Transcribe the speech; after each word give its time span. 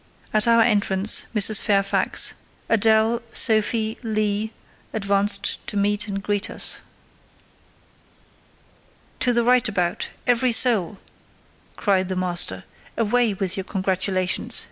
At 0.33 0.47
our 0.47 0.63
entrance, 0.63 1.25
Mrs. 1.35 1.61
Fairfax, 1.61 2.33
Adèle, 2.71 3.21
Sophie, 3.35 3.99
Leah, 4.01 4.49
advanced 4.93 5.59
to 5.67 5.77
meet 5.77 6.07
and 6.07 6.23
greet 6.23 6.49
us. 6.49 6.79
"To 9.19 9.31
the 9.31 9.43
right 9.43 9.69
about—every 9.69 10.53
soul!" 10.53 10.97
cried 11.75 12.07
the 12.07 12.15
master; 12.15 12.63
"away 12.97 13.35
with 13.35 13.55
your 13.55 13.63
congratulations! 13.65 14.59